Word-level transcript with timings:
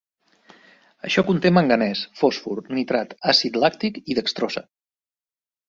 Això 1.09 1.23
conté 1.27 1.51
manganès, 1.57 2.01
fòsfor, 2.23 2.63
nitrat, 2.79 3.15
àcid 3.35 3.63
làctic 3.67 4.03
i 4.15 4.21
dextrosa! 4.23 4.69